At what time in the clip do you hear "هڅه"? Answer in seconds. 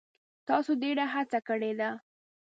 1.13-1.39